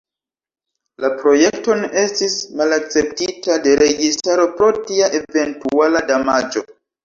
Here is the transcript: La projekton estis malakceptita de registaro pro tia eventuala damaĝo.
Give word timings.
La 1.03 1.11
projekton 1.19 1.83
estis 2.05 2.39
malakceptita 2.63 3.61
de 3.69 3.77
registaro 3.83 4.49
pro 4.57 4.73
tia 4.89 5.15
eventuala 5.23 6.05
damaĝo. 6.13 6.69